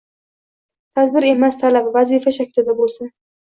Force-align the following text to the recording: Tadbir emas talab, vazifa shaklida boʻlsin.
Tadbir 0.99 1.27
emas 1.33 1.59
talab, 1.59 1.91
vazifa 1.99 2.35
shaklida 2.39 2.77
boʻlsin. 2.81 3.13